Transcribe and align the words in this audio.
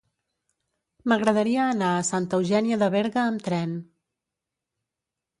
M'agradaria 1.11 1.67
anar 1.73 1.89
a 1.97 2.05
Santa 2.07 2.39
Eugènia 2.43 2.79
de 2.83 2.87
Berga 2.95 3.21
amb 3.33 3.43
tren. 3.49 3.77